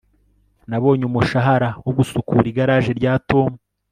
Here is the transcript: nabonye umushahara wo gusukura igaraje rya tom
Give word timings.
nabonye 0.69 1.03
umushahara 1.09 1.69
wo 1.85 1.91
gusukura 1.97 2.45
igaraje 2.51 2.91
rya 2.99 3.13
tom 3.29 3.49